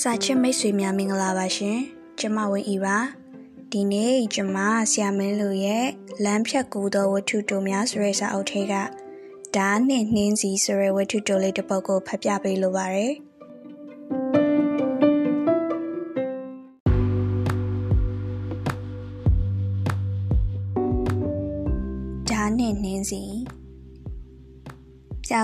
[0.00, 1.78] စာချစ်မိတ်ဆွေများမင်္ဂလာပါရှင်
[2.20, 2.98] ကျမဝင်းဤပါ
[3.72, 4.56] ဒီနေ့ကျမ
[4.90, 5.86] ဆရာမင်းလူရဲ့
[6.24, 8.74] လမ်းဖြတ်ကူသောဝတ္ထုတိုများဆိုတဲ့စာအုပ်ထဲက
[9.56, 13.12] ဓာနှင့်နှင်းစီဆိုတဲ့ဝတ္ထုတိုလေးတစ်ပုဒ်ကိုဖတ်ပြပေးလိုပါတယ်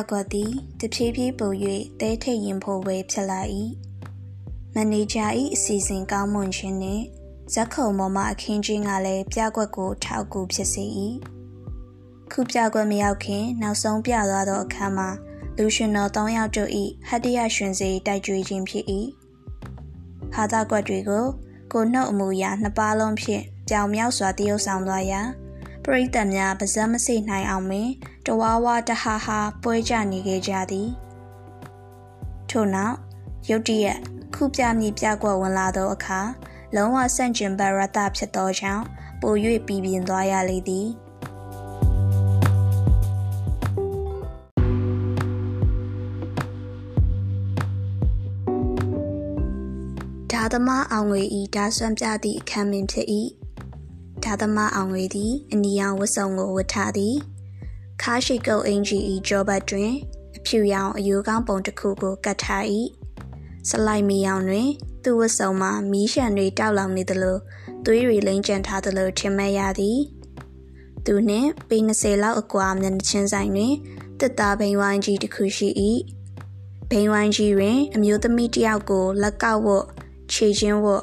[0.00, 1.52] ကြောက်ကွက်သည်တဖြည်းဖြည်းပို၍
[2.00, 3.40] တဲထိတ်ရင်ဖို့ဝေဖြစ်လာ၏
[4.74, 7.04] မန်နေဂျာ၏အစီအစဉ်ကောင်းမွန်ခြင်းနှင့်
[7.52, 10.84] ဇက်ခုံပေါ်မှအခင်းချင်းကလည်းပြကွက်ကိုထောက်ကူဖြစ်စေ၏
[12.32, 15.08] ခုပြကွက်မရောက်ခင် နောက်ဆုံးပြသွားသောအခါမှာ
[15.56, 16.70] လူရှင်တော်၃ယောက်တို့၏
[17.08, 18.84] ဟတ္တရရှင်စေတိုက်ကြွေးခြင်းဖြစ်၏
[20.34, 21.26] ဟာသာကွက်တွေကို
[21.72, 25.22] ကိုနှုတ်အမူအရာနှစ်ပါးလုံးဖြင့်ကြောင်မြောက်စွာတရုပ်ဆောင်သွားရာ
[25.84, 27.88] ပရိသတ်များပါဇက်မစိနိုင်အောင်ပင်
[28.32, 30.88] တဝါဝါတဟာဟာပွဲကြနေခဲ့ကြသည်
[32.50, 32.96] ထို့နောက်
[33.48, 33.98] ရုတ်တရက်
[34.34, 36.20] ခုပြမည်ပြကွက်ဝင်လာသောအခါ
[36.74, 38.84] လုံးဝဆန့်ကျင်ဘက်ရတဖြစ်သောကြောင့်
[39.20, 39.34] ပို၍
[39.66, 40.88] ပြည်ပြင်းသွားရလေသည်
[50.32, 53.06] ဓာသမားအောင်ငွေဤဓာဆွမ်းပြသည့်အခမ်းမင်ဖြစ်၏
[54.24, 57.16] ဓာသမားအောင်ငွေသည်အနီရောင်ဝတ်စုံကိုဝတ်ထားသည်
[58.02, 59.92] ခါရှိကုတ်အင်ဂျီဤကြောဘတ်တွင်
[60.36, 62.64] အဖြူရောင်အယိုးကောင်းပုံတစ်ခုကိုကတ်ထား၏
[63.68, 64.68] စလိုက်မီရောင်တွင်
[65.04, 67.36] သူ့ဝတ်စုံမှာမီးရှံတွေတောက်လောင်နေသလို
[67.84, 69.98] သွေးတွေလိမ့်ကျန်ထားသလိုထင်မှတ်ရသည်
[71.04, 73.74] သူနှင့်ပေ20လောက်အကွာမျက်နှာချင်းဆိုင်တွင်
[74.20, 75.68] တစ်သားဘိန်ဝိုင်းကြီးတစ်ခုရှိ၏
[76.90, 79.84] ဘိန်ဝိုင်းကြီးတွင် အမျိုးသမီးတစ်ယောက်ကို လက်ကောက်ဝတ်
[80.32, 81.02] ခြေချင်းဝတ်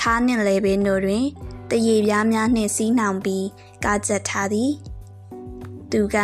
[0.00, 1.24] ခါးနှင့်လေပင်တို့တွင်
[1.70, 3.46] တရေပြားများနှင့်စီးနှောင်ပြီး
[3.84, 4.70] ကားကျက်ထားသည်
[5.96, 6.18] သူက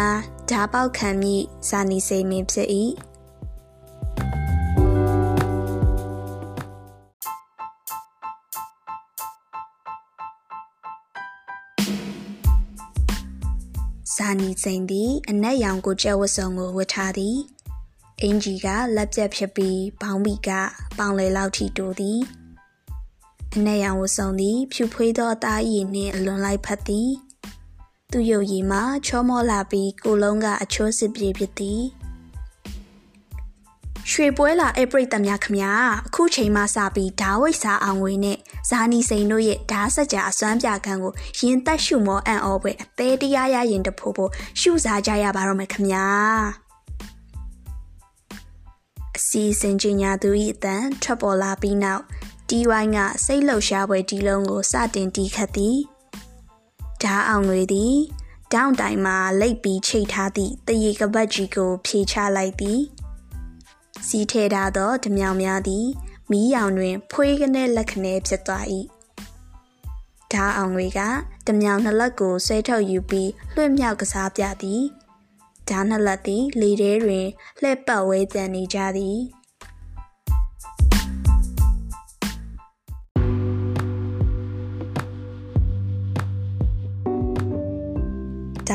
[0.50, 1.34] ဓာပေါက်ခံမိ
[1.68, 2.68] ဇာနီစိမင်းဖြစ်၏
[14.14, 17.36] ဇာနီစိန်သည်အနက်ရောင်ကိုကျဲဝတ်စုံကိုဝတ်ထားသည်
[18.22, 20.48] အင်ဂျီကလက်ပြက်ဖြစ်ပြီးဘောင်းဘီက
[20.98, 22.20] ပေါင်လေလောက်ထိတိုးသည်
[23.54, 27.10] အနက်ရောင်ဝတ်စုံသည်ဖြူဖွေးသောအသားရည်နှင့်အလွန်လိုက်ဖက်သည်
[28.12, 31.82] သူ့ရုပ်ရည်မှာချောမောလာပြီးကိုလုံးကအချိုးစစ်ပြေဖြစ်သည်
[34.10, 35.72] ရွှေပွဲလာအပရိသတ်များခမညာ
[36.06, 38.38] အခုချိန်မှစပြီးဓာဝိတ်စာအောင်ဝေနဲ့
[38.68, 46.04] ဇာနီစိန်တို့ရဲ့ဓာစကြအစွမ်းပြခန်းကိုရင်သက်ရှုမောအံ့ဩပွဲအသေးတရားရရင်တဖို့ဖို့ရှုစားကြရပါတော့မယ်ခမညာ
[49.16, 52.02] အစီအစဉ်ကြီးညာသူ၏အတန်ထွက်ပေါ်လာပြီးနောက်
[52.48, 55.78] တီဝိုင်းကစိတ်လှုပ်ရှားပွဲဒီလုံးကိုစတင်တီးခတ်သည်
[57.02, 57.94] ဓာအောင်တွေသည်
[58.52, 62.80] တောင်းတိုင်မှာလိပ်ပြီးချိတ်ထားသည့်တရေကပတ်ကြီးကို ဖြေချလိုက်သည်
[64.06, 65.86] စီထဲထားသောဓမြောင်များသည်
[66.30, 68.64] မီးရောင်တွင် ဖွေးကနေလက်ခနဲဖြစ်သွား၏
[70.32, 71.00] ဓာအောင်တွေက
[71.46, 74.82] ဓမြောင်နှစ်လက်ကိုဆွဲထုတ်ယူပြီးလွှင့်မြောက်ကစားပြသည်
[75.68, 77.26] ဓာနှစ်လက်သည် လေထဲတွင်
[77.60, 79.18] လှဲ့ပတ်ဝဲကြံနေကြသည်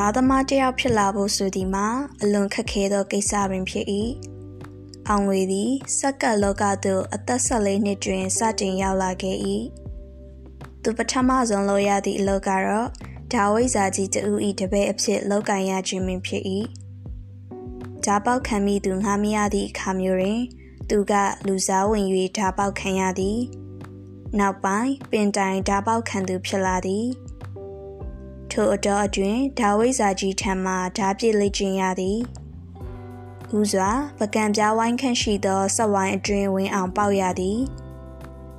[0.07, 1.87] ဓာသမားတယောက်ဖြစ်လာဖို့ဆိုသည်မှာ
[2.21, 3.85] အလွန်ခက်ခဲသောကိစ္စပင်ဖြစ်၏
[5.07, 9.37] အောင်ဝေသည်စက္ကပ်လောကသို့အသက်14နှစ်တွင်စတင်ရောက်လာခဲ့၏
[10.83, 12.87] သူပထမဆုံးလုပ်ရသည့်အလုပ်ကတော့
[13.33, 16.43] ဒါဝိဇာကြီးတူ၏တပည့်အဖြစ်လောက်ကင်ရခြင်းပင်ဖြစ်၏
[18.05, 20.41] ဓာပေါက်ခံမိသူငှားမရသည့်အခါမျိုးတွင်
[20.89, 21.13] သူက
[21.47, 22.05] လူစားဝင်၍
[22.37, 23.39] ဓာပေါက်ခံရသည်
[24.39, 27.05] နောက်ပိုင်းပင်တိုင်ဓာပေါက်ခံသူဖြစ်လာသည်
[28.57, 32.19] ထိုအတော်အတွင်းဒါဝိဇာကြီးထံမှဓာပြစ်လေ့ကျင့်ရသည်
[33.57, 33.89] ဦးစွာ
[34.19, 37.59] ပကံပြားဝိုင်းခန့်ရှိသောဆက်ဝိုင်းအတွင်ဝင်အောင်ပေါက်ရသည်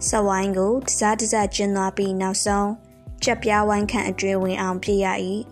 [0.09, 2.69] ဆက်ဝိုင်းကိုတစားတစားကျင်းသွားပြီးနောက်ဆုံး
[3.25, 5.07] ကြက်ပြားဝိုင်းခန့်အတွင်ဝင်အောင်ပြည့်ရ၏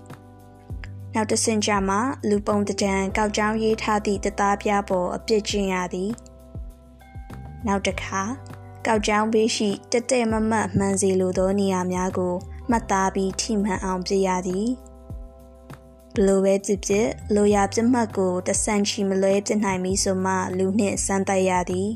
[1.14, 6.10] နောက်တစ်ဆင့်ကြမှာလူပုံတံကောက်ကြောင်းရေးထားသည့်တသားပြားပေါ်အပြစ်ကျင့်ရသည်
[7.66, 8.22] နောက်တစ်ခါ
[8.86, 12.36] ကောက်ကြောင်းဘေးရှိတက်တဲ့မမတ်မှန်စီလိုသောနေရာများကို
[12.70, 14.68] မှတ်သားပြီးထိမှန်အောင်ပြရသည်
[16.14, 21.90] ဘလိုပဲဖြစ်ဖြစ်လိုရာပြမှတ်ကိုတဆန့်ချီမလွဲပြနိုင်ပြီဆိုမှလူနှင့်စမ်းသပ်ရသည်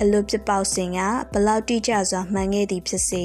[0.00, 0.98] အလိုပြပေါက်စဉ်က
[1.32, 3.24] ဘလောက်တိကျစွာမှန်ခဲ့သည်ဖြစ်စေ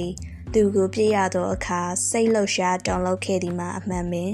[0.54, 4.34] သူကိုပြရသောအခါစိတ်လှုပ်ရှားတောင်းလုပ်ခဲ့သည်မှာအမှန်ပင်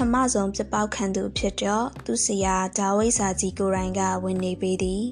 [0.00, 5.04] ထမဆုံးပြပောက်ခံသူဖြစ်တော့သူစီယာဒါဝိစာကြီးကိုရိုင်းကဝင်နေပေသည်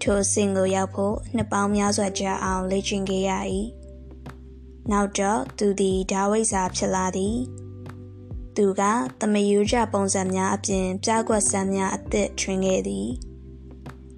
[0.00, 3.30] ထိုအဆင့်ကိုရောက်ဖို့နှစ်ပေါင်းများစွာကြာအောင်လေ့ကျင့်ခဲ့ရ၏
[4.90, 7.36] နောက်တော့သူသည်ဒါဝိဇ္ဇာဖြစ်လာသည်
[8.56, 8.82] သူက
[9.20, 13.08] သမယူကြပုံစံများအပြင်ပြကွက်စမ်းများအသစ်ထွင်ခဲ့သည်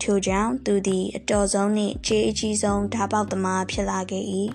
[0.02, 4.24] ထို့ကြောင့်သူသည်အတော်ဆုံးနှင့်ခြေအကြီးဆုံးဓာပေါက်သမားဖြစ်လာခဲ့၏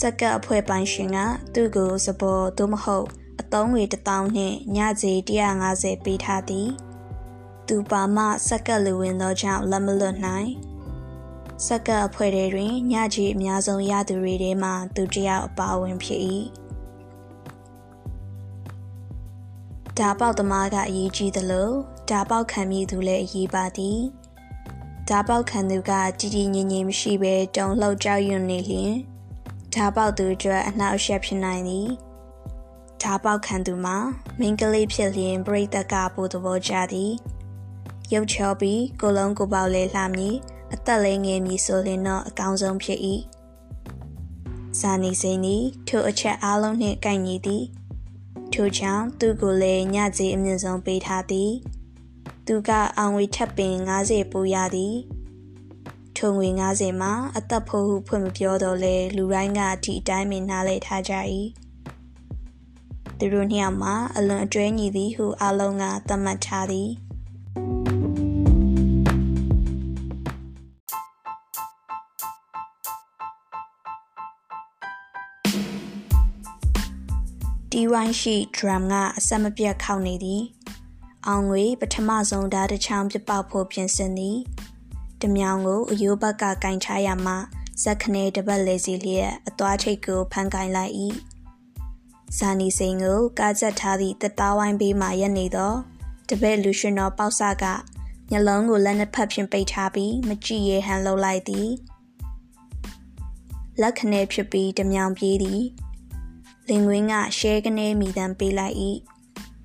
[0.00, 1.18] စက္ကအဖွဲ့ပိုင်ရှင်က
[1.54, 5.12] သူ့ကိုစပေါ်သို့မဟုတ်အ သုံးငွေ1000နှင့်ညစီ
[5.58, 6.68] 150ပေးထားသည်
[7.68, 8.18] သူပါမ
[8.48, 10.50] စက္ကလူဝင်သောကြောင့်လက်မလွတ်နိုင်
[11.66, 16.22] စက္ကအဖွဲ့တွင်ညကြီးအများဆုံးရသူတွေထဲမှသူတယောက်အပါဝင်ဖြစ်၏
[19.98, 21.70] ဓာပေါက်သမားကအရေးကြီးသလို
[22.10, 24.00] ဓာပေါက်ခံမိသူလည်းအရေးပါသည်
[25.08, 28.92] ဓာပေါက်ခံသူကတည်တည်ငြိမ်ငြိမ်မရှိဘဲတုံလှုပ်ကြောက်ရွံ့နေလျင်
[29.74, 31.88] ဓာပေါက်သူအတွက်အနှောက်အယှက်ဖြစ်နိုင်သည်
[33.02, 33.96] ဓာပေါက်ခံသူမှာ
[34.38, 37.12] မိန်းကလေးဖြစ်လျင်ပြိတ္တကပို့သဘောကျသည်
[38.12, 40.36] ရုပ်ချောပြီးကိုလုံးကိုပေါက်လေးလှမည်
[40.74, 43.00] အသက်လေးငယ်မည်ဆိုရင်တော့အကောင်းဆုံးဖြစ်၏
[44.78, 47.64] ဇာနီစိန်သည်ထိုအချက်အားလုံးနှင့်ကိုက်ညီသည်
[48.52, 51.50] ထို့ကြောင့်သူကိုလည်းညကြေးအမြင့်ဆုံးပေးထားသည်
[52.46, 53.74] သူကအောင်ဝေထပ်ပင်
[54.04, 54.96] 90ပူရသည်
[56.16, 61.14] ထုံငွေ90မှာအသက်ဖို့ဟုဖွင့်မပြောတော့လဲလူတိုင်းကဒီအတိုင်းပင်နားလည်ထားကြ၏
[63.18, 66.90] သူတို့နှစ်ယောက်မှာအလွန်အကျွဲညီသည်ဟုအလုံးကသတ်မှတ်ထားသည်
[77.72, 80.42] တီဝိုင်းရှိ drum ကအဆက်မပြတ်ခောက်နေသည်
[81.26, 84.38] အောင်ငွေပထမဆုံးဓာတ်တစ်ချောင်းပြပောက်ဖို့ပြင်ဆင်သည်
[85.22, 87.34] တမြောင်ကိုအယိုးဘက်ကကင်ချရမှ
[87.82, 90.92] ဇက်ခနဲတပတ်လေစီလျက်အသွားထိတ်ကိုဖန်ကင်လိုက်၏
[92.36, 95.74] ဇာနီစိန်ကိုကားချက်ထားသည့်တသားဝိုင်းဘေးမှရက်နေသော
[96.28, 97.64] တပည့်လူရှင်တော်ပေါက်ဆက
[98.30, 101.68] မျက်လုံးကိုလက်နှစ်ဖက်ဖြင့်ပိတ်ထားပြီးမကြည့်ရဟန်လှုပ်လိုက်သည်
[103.80, 105.62] လက်ခနဲဖြစ်ပြီးတမြောင်ပြေးသည်
[106.68, 108.76] လင်ငွင်းကရှဲကနေမိတံပေးလိုက်၏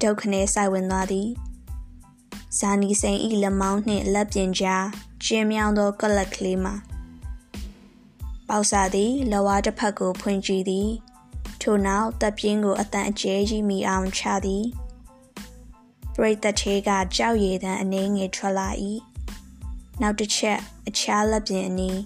[0.02, 1.30] ဒုက္ခနဲဆိုင်ဝင်သွားသည်
[2.58, 4.86] ဇာနီစိန်ဤလက်မောင်းနှင့်လက်ပြင်ကြား
[5.26, 6.76] ကျင်းမြောင်းသောကလက်ကလေးမှာ
[8.48, 10.90] ပေါက်စာသည်လဝါတစ်ဖက်ကိုဖွင့်ကြည့်သည်
[11.64, 14.66] ထို့နောက်တပ်ပြင်းကိုအတန်အကျဲကြီးမိအောင်ချသည်
[16.16, 18.70] ပရိသတ်သေးကကြောက်ရည်တန်အနေငယ်ထွက်လာ၏
[20.02, 22.00] နောက်တစ်ချက်အခြားလက်ပြင်အနီး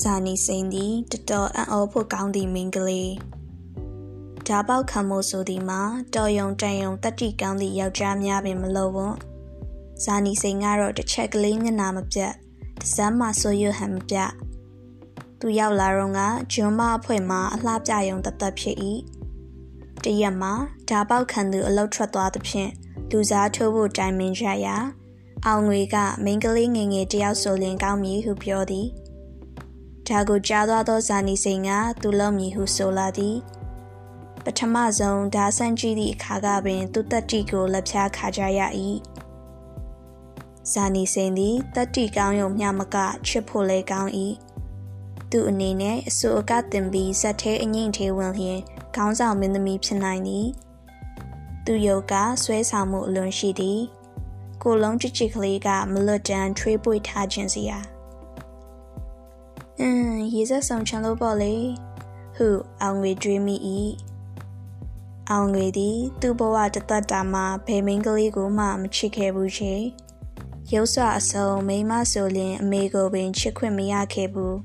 [0.00, 3.12] ဇာနီစိန်သည်တတော်အံ့ဩဖို့ကောင်းသည့်မိန်းကလေး
[4.46, 5.80] ဓာပေါက်ခံမို့ဆိုသည်မှာ
[6.14, 9.29] တော်ယုံတန်ယုံတတိကောင်းသည့်ယောက်ျားများပင်မလို့ဝွန်း
[10.04, 12.32] ဇာနီစိန်ကတော့တစ်ချက်ကလေးမျက်နာမပြတ်
[12.80, 14.16] တစမ်းမှဆိုရွဟန်မပြ
[15.40, 16.20] သူရောက်လာတော့က
[16.52, 18.76] ဂျွန်မအဖွဲ့မှာအလှပြယုံတသက်ဖြစ်၏
[20.04, 20.52] တရက်မှာ
[20.88, 22.70] ဓာပေါက်ခံသူအလုတ်ထွက်သွားသဖြင့်
[23.10, 24.76] လူစားထိုးဖို့တိုင်ပင်ကြရာ
[25.46, 28.86] အောင်ငွေကမိန်းကလေးငယ်ငယ်တယောက်ဆိုလင်ကောင်းမည်ဟုပြောသည်
[30.08, 31.70] ဒါကိုကြားသွားသောဇာနီစိန်က
[32.02, 33.36] သူလုံမည်ဟုဆိုလာသည်
[34.44, 38.60] ပထမဆုံးဓာဆန့်ကြည့်သည့်အခါကပင် သူတက်တီကိုလက်ဖြားခါကြရ၏
[40.72, 42.96] ဇာနီစိန်သည်တက်တီကောင်းယုံမျှမက
[43.26, 44.10] ချစ်ဖို့လဲကောင်း၏
[45.30, 48.60] သူအနေနဲ့အစိုးအကတင်ပြီးဇက်သေးအငိမ့်သေးဝင်လျင်
[48.96, 50.46] ခေါင်းဆောင်မင်းသမီးဖြစ်နိုင်သည်
[51.64, 53.80] သူယုတ်ကဆွဲဆောင်မှုအလွန်ရှိသည်
[54.62, 57.78] ကိုလုံးချစ်ချစ်ကလေးကမလွတ်တမ်းထွေးပွေထားခြင်းစီယာ
[59.80, 61.54] အင်းရေစက်ဆောင်ချန်လို့ပေါ့လေ
[62.36, 62.48] ဟု
[62.82, 63.56] အောင်ငွေတွေးမိ၏
[65.30, 69.74] အောင်ငွေသည် သူ့ဘဝတသက်တာမှာဘယ်မင်းကလေးကိုမှမချစ်ခဲ့ဘူးချေ
[70.74, 74.58] ရုပ်စွာအစုံမိမဆိုလင်အမေကိုပင်ချစ်ခွင့်မရခဲ့ဘူး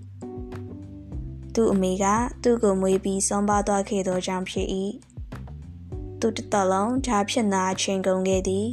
[1.53, 2.05] သူ့အမေက
[2.43, 4.67] သူ့ကိုမွေးပြီးဆုံးပါသွားခဲ့သောကြောင့်ဖြစ်၏
[6.19, 8.67] သူတတလုံးဓာဖြစ်နာချိန်ကုန်ခဲ့သည်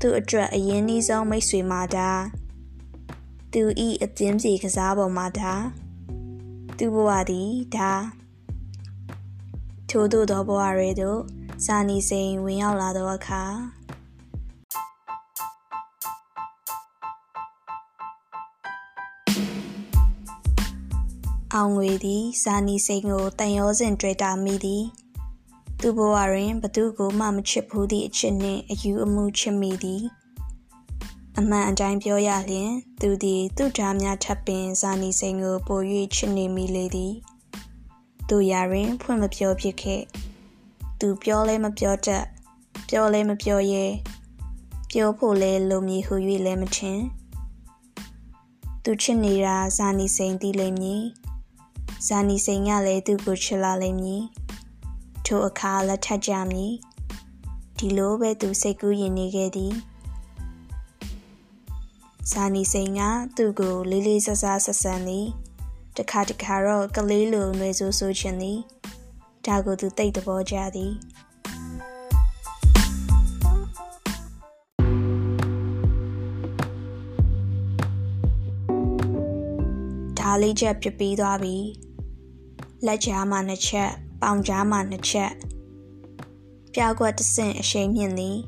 [0.00, 2.10] သူ့အတွက်အရင်နှီးဆုံးမိတ်ဆွေမာတာ
[3.52, 5.54] သူဤအကျဉ်းပြေကစားပေါ်မှာဒါ
[6.78, 7.92] သူဘဝသည်ဒါ
[9.90, 11.20] ထို့သောသောဘဝရဲသို့
[11.64, 13.42] စာနီစိန်ဝင်ရောက်လာသောအခါ
[21.56, 24.84] အောင်ငွေသည်ဇာနီစိန်ကိုတန်ရောစဉ်တွေ့တာမိသည်
[25.80, 30.02] သူ့ဘဝတွင်ဘသူကိုမှမချစ်ဘူးသည့်အချစ်နှင့်အယူအမှုချစ်မိသည်
[31.38, 35.80] အမှန်အတိုင်းပြောရလျင် သူသည်သူ့ဓာများထပ်ပင်ဇာနီစိန်ကိုပို၍
[36.14, 37.14] ချစ်နေမိလေသည်
[38.28, 40.02] သူရာတွင် ဖွင့်မပြောဖြစ်ခဲ့
[41.00, 42.24] သူပြောလဲမပြောတတ်
[42.88, 43.84] ပြောလဲမပြောရဲ
[44.90, 46.14] ပြောဖို့လဲလိုမည်ဟု၍
[46.46, 47.00] လဲမထင်
[48.84, 51.02] သူချစ်နေတာဇာနီစိန်သိလိမ့်မည်
[52.06, 54.22] ဇာနီစိန်ကလည်းသူ့ကိုချစ်လာလိမ့်မည်
[55.26, 56.72] ထိုအခါလက်ထပ်ကြမည်
[57.78, 59.74] ဒီလိုပဲသူစိတ်ကူးရင်နေခဲ့သည်
[62.30, 63.00] ဇာနီစိန်က
[63.36, 65.26] သူ့ကိုလေးလေးဆဆဆက်ဆံသည်
[65.96, 68.58] တခါတခါတော့ကလေးလိုနှွေဆိုးဆိုးချင်သည်
[69.46, 70.92] ဒါကိုသူတိတ်သဘောကျသည်
[80.18, 81.56] ဓာလေးချက်ပြပြီးသွားပြီ
[82.86, 83.90] လက်ကြားမှာနှစ်ချက်
[84.22, 85.32] ပေါင်ကြားမှာနှစ်ချက်
[86.74, 88.38] ပြကွက်တဆင့်အရှိန်မြင့်သည်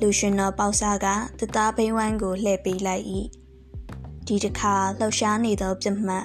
[0.00, 1.06] လူရှင်တော်ပေါစားက
[1.38, 3.04] တသားဘိန်းဝိုင်းကိုလှည့်ပေးလိုက်၏
[4.26, 6.24] ဒီတစ်ခါလှုပ်ရှားနေသောပြတ်မှတ်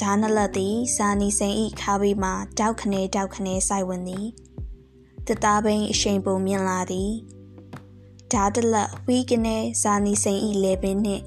[0.00, 4.26] ဓာနလက်သည်ဇာနီစိန်ဤခါဘေးမှတောက်ခနဲတောက်ခနဲစိုက်ဝင်သည်
[5.26, 7.10] တသားဘိန်းအရှိန်ပုံမြင့်လာသည်
[8.32, 11.24] ဓာတလက်ဝီကနေဇာနီစိန်ဤလေပင်နှင့်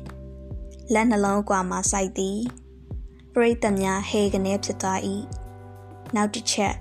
[0.93, 2.39] လက်နှလုံးကွာမှစိုက်သည်
[3.33, 5.00] ပရိသတ်များဟေကနေဖြစ်သွား၏
[6.15, 6.75] နောက်တစ်ချက်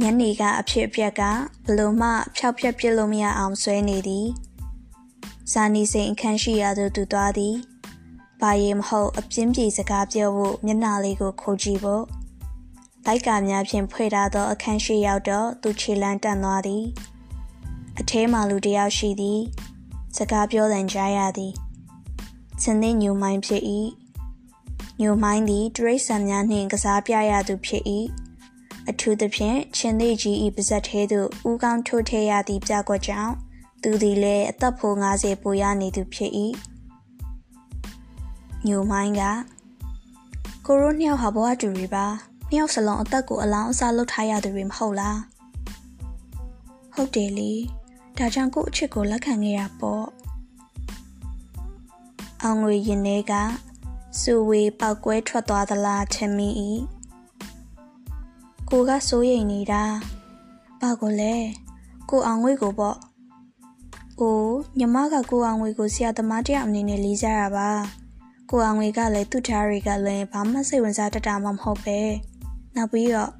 [0.00, 1.22] ညနေကအဖြစ်အပျက်က
[1.66, 4.26] ဘလို့မှဖြောက်ဖြက်ပြစ်လို့မရအောင်ဆွဲနေသည်
[5.52, 7.54] ဇာနီစိန်အခန်းရှိရာသို့သူသွားသည်
[8.40, 12.04] ဘာရေမဟုတ်အပြင်းပြေစကားပြောဖို့မျက်နှာလေးကိုခိုးကြည့်ဖို့
[13.08, 16.84] လိုက်ကများဖြင့်ဖွေထားသောအခန်းရှိရောက်တော့သူခြေလန်းတန်သွားသည်
[17.98, 19.40] အထဲမှလူတယောက်ရှိသည်
[20.16, 21.52] စကားပြောတဲ့ကြားရသည်
[22.62, 23.62] စင်သည်ညူမိုင်းဖြစ်၏
[25.00, 27.82] ညူမိုင်းသည်တရိတ်ဆန်များနှင့်ကစားပြရသူဖြစ်၏
[28.88, 33.34] အထူးသဖြင့်ချင်းသေးကြီးဤပါဇက်သေးသို့ဦးကောင်းထိုးထည့်ရသည့်ပြကွက်ကြောင့်
[33.82, 36.32] သူသည်လည်းအသက်ဖိုး90ပိုရနေသူဖြစ်၏
[38.66, 39.22] ညိုမိုင်းက
[40.66, 42.06] ကိုရိုနှစ်ယောက်ဟာဘဝတူတွေပါ
[42.50, 45.18] နှစ်ယောက်စလုံးအသက်ကိုအလောင်းအစားလုပ်ထားရသူတွေမဟုတ်လား
[46.94, 47.52] ဟုတ်တယ်လေ
[48.18, 50.06] ဒါကြောင့်ကို့အချစ်ကိုလက်ခံခဲ့ရပေါ့
[52.42, 53.32] အောင်ငွေရင်ထဲက
[54.20, 56.70] စူဝေပောက်ကွဲထွက်သွားသလားချမီဤ
[58.70, 59.84] ကိုကစိုးရိမ်နေတာ
[60.80, 61.34] ဘာကိုလဲ
[62.10, 62.96] ကိုအောင်ငွေကိုပေါ့
[64.20, 67.70] အိုးညီမကကိုအောင်ငွေကိုဆရာသမားတယောက်အနေနဲ့လေးစားရပါ
[68.50, 72.00] ကိုအောင်ငွေကလည်းသူ့ဓာတ်တွေကလည်းဘာမှစိတ်ဝင်စားတတ်တာမှမဟုတ်ပဲ
[72.76, 73.32] နောက်ပြီးတော့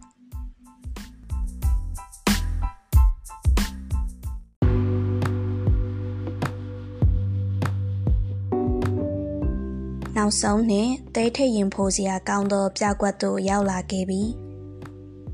[10.16, 14.23] နောက်ဆုံးနှင့်တဲထိတ်ရင်ဖိုးစရာကောင်းသောပြကွက်သို့ရောက်လာခဲ့ပြီ။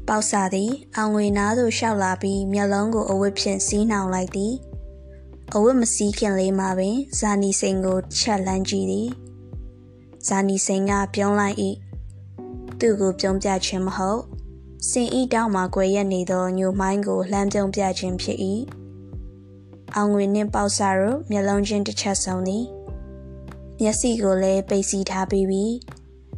[0.08, 4.54] ပေါက်စာသည်အောင်ငွေနားသို့ရှောက်လာပြီးမျက်လုံးကိုအဝတ်ဖြင့်စီးနှောင်လိုက်သည်
[5.54, 9.08] အဝတ်မစည်းခင်လေးမှာပင်ဇာနီစိန်ကိုချက်လန်းကြည့်သည်
[10.26, 11.56] ဇာနီစိန်ကပြုံးလိုက်၏
[12.82, 14.20] သူ့ကိုပြုံးပြခြင်းမဟုတ်
[14.88, 18.38] စင်ဤတောင်းမှာကွယ်ရက်နေသောညိုမိုင်းကိုလှမ်းပြုံးပြခြင်းဖြစ်၏
[19.94, 22.64] အောင်ငွေနှင့်ပေါက်စာတို့မျက်လုံးချင်းတစ်ချက်ဆုံးသည်
[23.80, 25.74] မျက်စိကိုလည်းပိတ်စီထားပြီးပြီး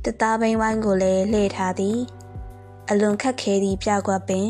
[0.05, 1.99] တသားဘိန်းဝိုင်းကိုလည်းလှည့်ထားသည်
[2.89, 4.49] အလွန်ခက်ခဲသည့်ပြကွက်ပင်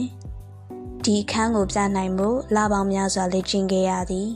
[1.04, 4.28] ဒီအခန်းကိုပြနိုင်မှုလာပေါင်းများစွာလေ့ကျင့်ခဲ့ရသည်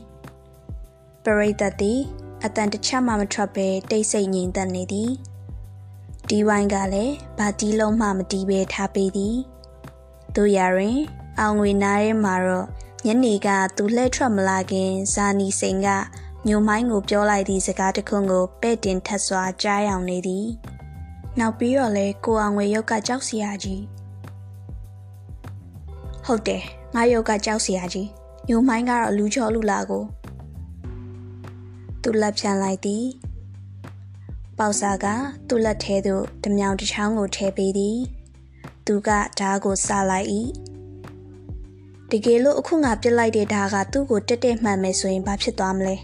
[1.24, 1.98] ပရိသတ်သည်
[2.44, 5.10] အတန်တစ်ချက်မှမထွက်ဘဲတိတ်ဆိတ်ငြိမ်သက်နေသည်
[6.28, 9.36] ဒီဝိုင်းကလည်းဘာတီးလုံးမှမတီးဘဲထားပေးသည်
[10.36, 10.98] တို့ရရင်
[11.40, 12.66] အောင်ငွေနားရဲမှာတော့
[13.06, 15.88] ညနေကသူလှည့်ထွက်မလာခင်ဇာနီစိန်က
[16.46, 20.46] ညိုမိုင်းကိုပြောလိုက်သည့်စကားတစ်ခုကိုပဲ့တင်ထက်စွာကြားရောင်နေသည်
[21.38, 23.82] နောက်ပြီးတော့လဲကိုအောင်ငွေရုပ်ကကြောက်စရာကြီး
[26.26, 26.62] ဟုတ်တယ်
[26.94, 28.08] ငါရုပ်ကကြောက်စရာကြီး
[28.48, 30.04] ညိုမိုင်းကတော့လူချောလူလာကို
[32.02, 33.04] သူလက်ဖြန်လိုက်သည်
[34.58, 35.06] ပေါစာက
[35.48, 37.98] သူ့လက်ထဲသို့ဓမြောင်တစ်ချောင်းကိုထည့်ပေးသည်
[38.86, 40.26] သူကဓားကိုစလိုက်၏
[42.10, 45.94] တကယ်လို့အခုငါပြစ်လိုက်တဲ့ဓားကသူ့ကိုတက်တက်မှန်မယ်ဆိုရင်ဘာဖြစ်သွားမလဲ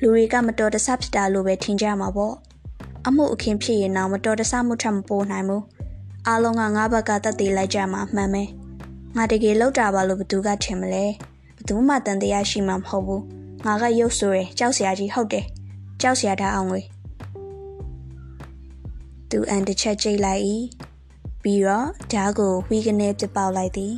[0.00, 2.34] လူတွေကမတော်တဆဖြစ်တာလို့ပဲထင်ကြမှာပေါ့
[3.06, 5.64] အမှုအခင်းဖြစ်ရင်တော့မတော်တဆမှုထပ်မပိုးနိုင်ဘူး
[6.26, 8.48] အားလုံးကငါဘက်ကတတ်သိလိုက်ကြမှာမှန်မယ်
[9.16, 11.04] ငါတကယ်လောက်တာပါလို့ဘသူကထင်မလဲ
[11.58, 13.22] ဘသူမှတန်တရားရှိမှာမဟုတ်ဘူး
[13.66, 15.44] ငါကရုပ်ဆိုရယ်ကြောက်စရာကြီးဟုတ်တယ်
[16.00, 16.93] ကြောက်စရာထားအောင်ငွေ
[19.36, 20.42] သူအန်တစ်ချက်ကြိတ်လိုက်၏
[21.42, 23.94] ပြီးတော့ဓားကိုဝီကနေပြပေါက်လိုက်သည်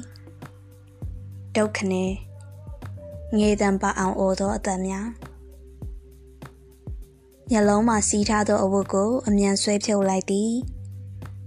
[1.56, 2.12] ဒုက္ခနဲ့
[3.38, 5.08] ငေးတံပါအောင်အော်သောအသက်များ
[7.50, 10.52] ညလုံးမှာစီးထားသောအဝတ်ကိုအမြန်ဆွဲဖြုတ်လိုက်သည်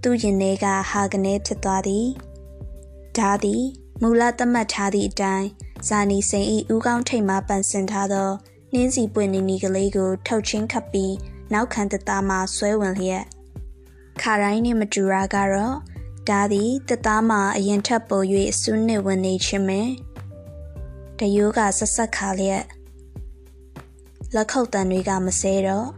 [0.02, 2.06] သူ့ရင်ထဲကဟာကနေဖြစ်သွားသည်
[3.16, 3.62] ဓာသည်
[4.00, 5.48] မူလသတ်မှတ်ထားသည့်အတိုင်း
[5.88, 8.30] ဇာနီစိန်ဤဥကောင်းထိတ်မှပန်ဆင်ထားသော
[8.72, 11.14] နှင်းစီပွင့်နီနီကလေးကိုထုတ်ချင်းခတ်ပြီး
[11.52, 13.26] နောက်ခံတသားမှဆွဲဝင်လျက်
[14.22, 15.76] ခါတိုင်းနှင့်မတူရာကတော့
[16.28, 18.26] ဒါသည်တသားမှာအရင်ထပ်ပေါ်၍
[18.60, 19.88] စူးနစ်ဝင်နေခြင်းပင်
[21.18, 22.64] တယိုးကဆက်ဆက်ခါလျက်
[24.34, 25.88] လက်ခုပ်တန်တွေကမစဲတော့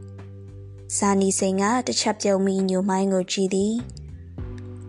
[0.97, 3.75] ဇာနီစိန်ကတစ်ချက်ပြုံမိညိုမိုင်းကိုကြည့်သည်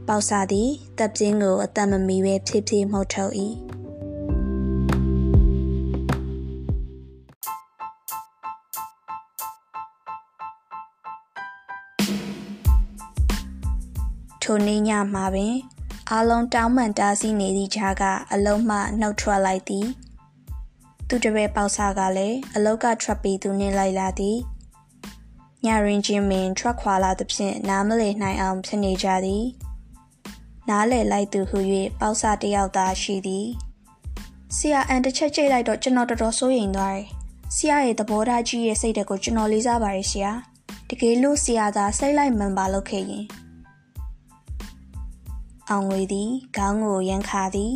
[0.08, 3.34] ပေါက်စားသည်တပ်ပြင်းကိုအသက်မမီပဲဖြည်းဖြည်းမှုတ်ထုတ်၏
[14.44, 15.56] ထိုနေ့ညမှာပင်
[16.12, 19.88] အားလုံးတောင်းပန်တားဆီးနေသည့်ကြားကအလုံးမှနှုတ်ထွက်လိုက်သည်
[21.08, 24.38] သူတပည့်ပေါက်စားကလည်းအလောက်ကထွက်ပြီးသူနှင်းလိုက်လာသည်
[25.66, 29.44] ညရင်ချင်းမင်းထွက်ခွာလာသဖြင့်နားမလည်နိုင်အောင်ဖြစ်နေကြသည်
[30.70, 31.58] နားလေလိုက်သူဟု၍
[32.00, 33.48] ပေါက်စားတယောက်သာရှိသည်
[34.56, 37.08] ဆရာအန်တစ်ချက်ကြိတ်လိုက်တော့ကျွန်တော်တော်တော်စိုးရိမ်သွားတယ်
[37.56, 40.32] ဆရာရဲ့သဘောထားကြီးရဲ့စိတ်ဓာတ်ကိုကျွန်တော်လေးစားပါတယ်ဆရာ
[40.90, 43.26] တကယ်လို့ဆရာသာစိတ်လိုက်မှန်ပါလို့ခဲ့ရင်
[45.70, 47.74] အောင်ငွေသည်ခေါင်းကိုရန်ခါသည်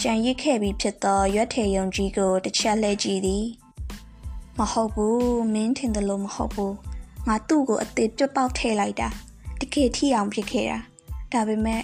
[0.00, 3.44] ကြံရစ်ခဲ့ပြီးဖြစ်သောရွက်ထေယုံကြီးကိုတစ်ချက်လှည့်ကြည့်သည်
[4.58, 6.74] မဟုတ်ဘူးမင်းထင်တယ်လို့မဟုတ်ဘူး
[7.26, 9.08] ငါသူ့ကိုအသေးပြပောက်ထည့်လိုက်တာ
[9.60, 10.78] တကယ်ထီအောင်ဖြစ်ခဲ့တာ
[11.32, 11.82] ဒါပေမဲ့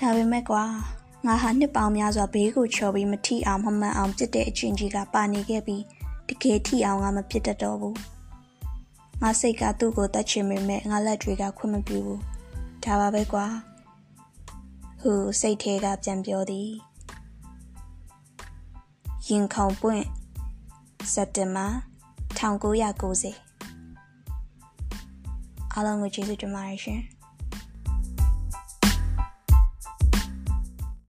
[0.00, 0.64] ဒါပေမဲ့ကွာ
[1.26, 5.82] ငါဟာနှစ်ပေါင်းများစွာဘေးကိုချော်ပြီးမထီအောင်မမှန်အောင်ပြစ်တဲ့အချင်းကြီးကပါနေခဲ့ပြီး
[6.28, 7.96] တကယ်ထီအောင်ငါမပြစ်တတ်တော့ဘူး
[9.22, 12.20] ငါစိတ်ကသူ့ကိုတတ်ချင်ပေမဲ့ငါလက်တွေကခွင့်မပြုဘူး
[12.84, 13.46] ဒါပါပဲကွာ
[15.04, 16.70] ဟုစိတ်ထဲကပြန်ပြောသည်
[19.28, 20.06] ရင်ခုန်ပွင့်
[21.12, 21.66] စက်တင်ဘာ
[22.38, 23.34] 1990
[25.72, 27.00] အားလုံးကိုကျေးဇူးတင်ပါတယ်ရှင်